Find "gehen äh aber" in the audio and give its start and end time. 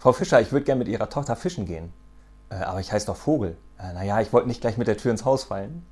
1.66-2.80